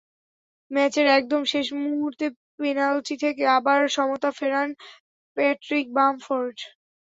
[0.71, 2.25] ম্যাচের একদম শেষ মুহূর্তে
[2.57, 4.69] পেনাল্টি থেকে আবার সমতা ফেরান
[5.37, 6.57] প্যাট্রিক বামফোর্ড।